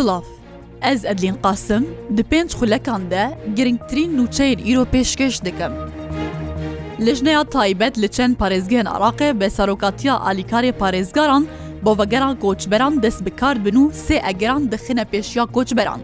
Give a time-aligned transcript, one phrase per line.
[0.00, 0.22] Silav.
[0.82, 1.84] Ez Edlin Qasim
[2.16, 3.22] di pênc xulekan de
[3.56, 5.72] giringtirîn nûçeyên îro pêşkeş dikim.
[7.06, 11.44] Lejneya taybet li çend parêzgehên Iraqê be serokatiya alîkarê parêzgaran
[11.82, 16.00] bovegeran koçberan dest bikar bin û sê egeran dixine pêşiya koçberan.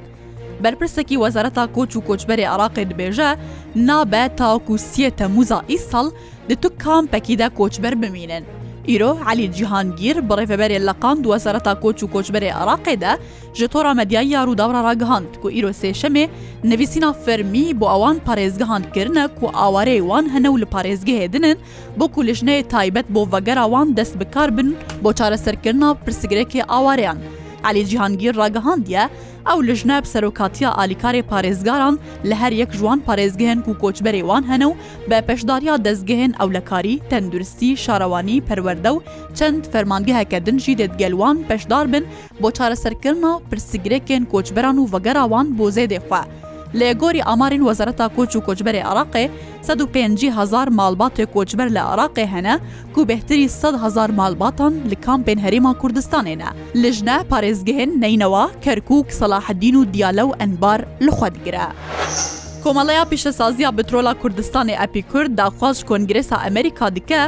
[0.65, 3.37] berpirsekî wezareta koç û koçberê Iraqê dibêje
[3.77, 6.11] nabe ta ku siyê temuza îsal
[6.49, 8.45] di tu kampekî de koçber bimînin.
[8.93, 13.13] ئیرۆ علی جیهانگیر بڕێفەبەرێ لە قاند وەسەرەتا کۆچ و کۆچبەرێ عراقێدا
[13.59, 16.25] ji tۆra medyayî yarûdavra ragihand ku îro sêşemê
[16.71, 21.57] nivîsîna fermî bo awan parêzgehan kirine ku awarê wan hene û li parêzgehê dinin
[21.99, 24.69] bo ku lijneyê taybet bo vegera wan dest bikar bin
[25.05, 27.19] bo çareserkirina pirsigirekê awareyan.
[27.71, 29.05] Elî cihangîr ragihandiye
[29.51, 31.95] ئەو لە ژنە سەرۆکاتیا ئالیکارێ پارێزگاران
[32.29, 34.79] لە هەر یەک ژوان پارێزگەهێن و کۆچبەرێوان هەنە و
[35.11, 39.03] بە پێشداریا دەستگەهێن ئەولەکاری تەندروستی شارەوانی پەروەەردە و
[39.39, 42.05] چەند فەرمانگەهەکە دنجی دەدگەلوان پێشدار بن
[42.41, 46.23] بۆ چارەسەرکردنا پرسیگرێکێن کۆچبەران و وەگەراوان بۆ زێدێخوا.
[46.81, 49.25] لە گۆری ئامارین وەزارەتا کۆچ و کۆچبەری عراقێ
[49.69, 52.55] 1500هزار مالباتێ کۆچبەر لە عراقێ هەنە
[52.95, 56.49] کو بهتری 100هزار مالباتان لە کامپێن هەریما کوردستانێنە
[56.83, 61.67] لەژنە پارێزگەهێن نینەوە کەرکک سەلاحدین و دیالە و ئەنبار لەخوادگرە.
[62.65, 67.23] کۆمەڵەیە پیشەسازیە بترۆلا کوردستانی ئەپی کورد داخواش کۆنگرێسا ئەمریکا دیکە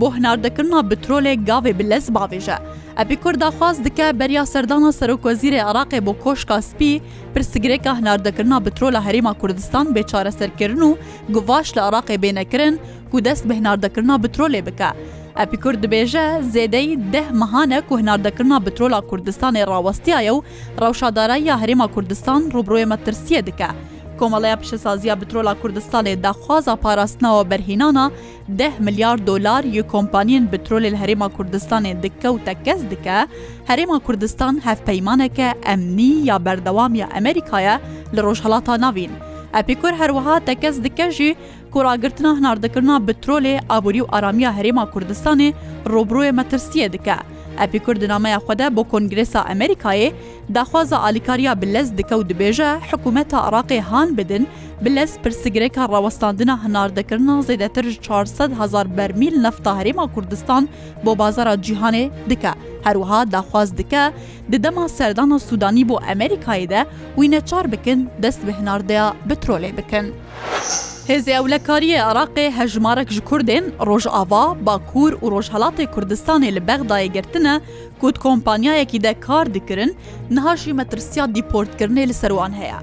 [0.00, 2.58] بۆ هەناردەکردنا بترۆلێک گاوێ بلەس باوێژە.
[2.98, 6.92] ئەپی کورداخواز دکە بەریا سەردانە سەرۆکۆزیری عراقێ بۆ کۆشکا سپی
[7.32, 10.90] پرسیگرێکە هەناردەکردنا بترۆ لە هەریما کوردستان بێچارەسەرکردن و
[11.34, 12.74] گوڤاش لە عراقێ بێنەکردن
[13.14, 14.90] و دەست بە هەناردەکردنا بترۆلێ بکە.
[15.38, 20.44] ئەپی کورد دبێژە زێدەی ده مەهانە و هەناردەکردنا بترۆلا کوردستانی ڕاوەستیایە و
[20.80, 23.70] ڕەوشادارایی یا هەریما کوردستان ڕوبڕۆێ مەترسیە دکە.
[24.24, 28.06] کۆمەڵەیە پیشەسازیە بترۆلا کوردستانێ داخوازا پاراستنەوە بەرهینانە
[28.58, 33.18] 10 میلیارد دلار ی کۆمپانین بترۆلی هەرێما کوردستانێ دکەوتە کەس دکە
[33.70, 37.76] هەرێما کوردستان هەف پەیمانەکە ئەمنی یا بەردەوامیە ئەمریکایە
[38.14, 39.12] لە ڕۆژهڵاتا ناوین.
[39.56, 41.30] ئەپیکۆر هەروەها تەکەس دکەژی
[41.72, 45.50] کوڕاگرتنا هەناردەکردنا بترۆلێ ئابووری و ئارامیە هەرێما کوردستانی
[45.92, 47.18] ڕۆبرۆی مەترسیە دکە.
[47.60, 50.10] ئەپیکور دنامەیە خودە بۆ کنگرسا ئەمریکایە
[50.56, 54.44] داخوازە ئالیکاریا بلەس دکە و دبێژە حکوومەتە عراقی هاان بدن
[54.84, 60.62] بلەس پرسیگرێکە ڕەوەستاندنە هەناردەکردنا زێدەتر 400 هزار بەرمیل نەفتاهرێما کوردستان
[61.04, 62.52] بۆ بازارە جیهانێ دکە
[62.86, 64.02] هەروها داخواز دکە
[64.52, 66.80] ددەما سەردانە سوودانی بۆ ئەمریکایدە
[67.20, 70.06] وینە چار بکن دەست بە هەناردەیە بترۆلێ بکەن.
[71.10, 77.08] هێزی ئەو لە کاریە عراقێ هەژمارەك ji کوردên ڕۆژئاوا باکوور û ڕۆژهڵاتê کوردستانê li بexدayê
[77.16, 77.54] girtine
[78.00, 79.92] کود کۆمپانیایەکی de کار dikirin
[80.36, 82.78] niha jî metirsiya dîportkirinê li serwan heye.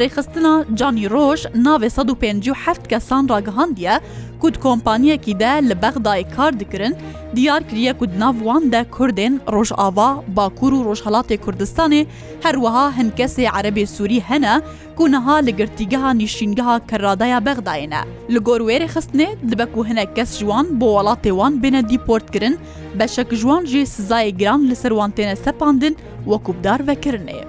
[0.00, 3.92] ڕێخستنا جانی ڕۆژ ناوێ 1950 کەسان ڕاگەهاندیە
[4.40, 6.94] کود کۆمپانیەکیدا لە بەغدای کار دکردن
[7.36, 12.02] دیار کریە کود ناوواندا کوردێن ڕۆژئاوا باکوور و ڕۆژهڵاتی کوردستانی
[12.44, 14.54] هەروەها هەن کەسێ عەرەبێ سووری هەنە
[14.98, 20.86] کوونەها لە گرتیگەها نیشینگەها کەڕادایا بەغداینە لە گۆروێری خستنێ دبەک و هەنە کەس جوان بۆ
[20.96, 22.54] وڵاتێوان بنە دیپۆرتکردن
[22.98, 25.94] بە شەک جوان ژێ سزای گران لەسەروانتێنە سەپاندن
[26.30, 27.40] وەکوبدار بەکردێ.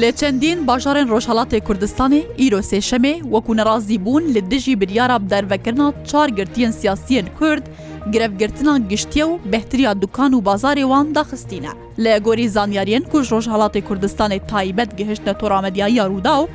[0.00, 6.28] لە چەندین باژارێن ڕۆژهڵاتی کوردستانی ئیرۆ سێشەمێ وەکو نەڕازی بوون لە دژی بریارە دەرڤەکردنا چار
[6.38, 7.64] گرتیان سیاسیەن کورد
[8.14, 11.72] گرفتگرتنان گشتیە و بەهتریا دوکان و بازارێوان داخستینە
[12.04, 16.48] لە گۆری زانیاریان کوژ ڕۆژهڵاتی کوردستانی تایبەت گەهشتە تۆرامەدیایی یارودا و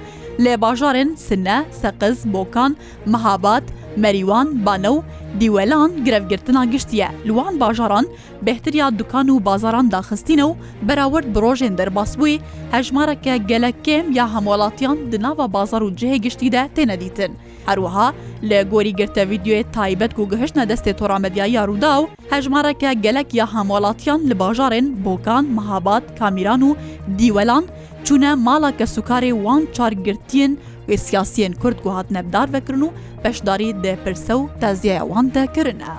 [0.44, 2.72] لێ باژارێن سنە سەقز بۆکان
[3.14, 5.04] مەهابات و مەریوان بانە و
[5.40, 8.06] دیوەلان گرەفگرتنا گشتیە لوان باژاران
[8.46, 10.56] بهتریا دوکان و بازاران داخستینە و
[10.88, 12.42] بەراورد بڕۆژێن دەرباسبووی
[12.76, 17.32] هەژمارەکە گەلەکێم یا هەموڵاتیان دناوە بازار و جێهێ گشتیدا تێنەدیتن
[17.70, 18.08] هەروەها
[18.50, 24.20] لە گۆری گرتە ویددیوێ تایبەت و گەهشتە دەستێ تۆرامەدیایی ڕوودا و هەژمارەکە گەلک یا هەموڵاتیان
[24.30, 26.72] لە باژارێن بۆکان مەهاباد کامیران و
[27.20, 27.66] دیوەلان
[28.06, 32.90] چونە ماڵە کە سوکارێ وان چارگرتین و wê siyasiyên Kurd guhat nebdar vekirin û
[33.24, 35.92] beşdarî dêpirse û teziya wan de kirine.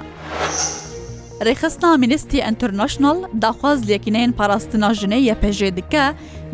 [1.48, 6.04] Rêxistina Ministî International daxwaz lêkîneyên parastina jinê ye pejê dike,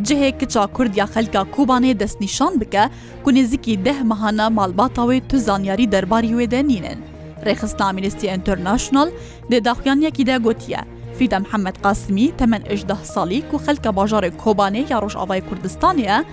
[0.06, 2.84] cihê kiça Kurd ya xelka Kubanê destnîşan bike
[3.25, 6.99] ku nêzikî deh mehana malbata wê tu zanyarî derbarî wê de nînin.
[7.46, 9.08] Rêxistina Ministî International
[9.50, 10.81] dê daxuyaniyekî de gotiye.
[11.19, 16.25] Fîda Mihemed Qasimî temen ejdah salî ku xelka bajarê Kobanê ya Rojavayê Kurdistanê ye,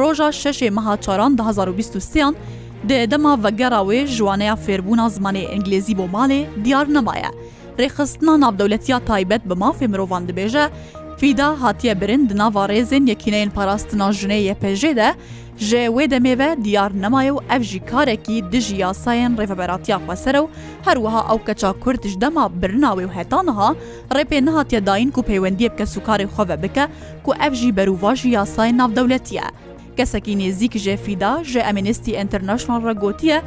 [0.00, 2.34] ڕۆژە شەشێ مەها چاران 2023یان
[2.88, 7.30] دێدەما ڤگەراوێ ژوانەیە فێربوونا زمانی ئەنگلێزی بۆ ماڵێ دیار نەمایە.
[7.80, 10.66] ڕێخستنا ناودەولەتیا تایبەت بە مافێ مرۆڤان دەبێژە،
[11.20, 15.08] فیدا هاتیە برن ناوا ڕێزن یەکینەین پاراستنا ژنێ یەپێژێدە،
[15.68, 20.50] ژێ وێ دەمێوە دیار نەمایە و ئەفژی کارێکی دژی یاسایەن ڕێڤەبەراتیا خوەسەرە و
[20.86, 23.70] هەروەها ئەو کەچا کورتش دەما برناوێ و هێتانەها
[24.16, 26.84] ڕێپێ نەهاتیە داین و پەیوەندیە بکە سوکاری خۆڤە بکە
[27.26, 29.46] و ئەفژی بەروواژی یاسای ناودەولەتیە.
[29.98, 33.38] کەسێکی نێزیک ژێفیدا ژێ ئەمینستی ئەتەرنشنال ڕەگوتیە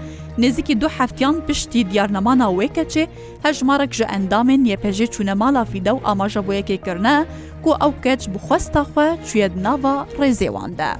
[0.41, 3.03] نێزیکی دو هەفتیان پشتی دیارنەمانە وێکەچێ
[3.45, 7.15] هەژمارەك ژە ئەندامێن یەپەژێ چوونە مالافیدا و ئاماژە بۆ یەکێکردە
[7.63, 10.91] کو ئەو کەچ بخواستەخوا چێت ناوە ڕێزێواندا.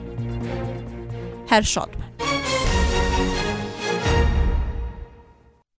[1.52, 2.05] هەر شاد بە.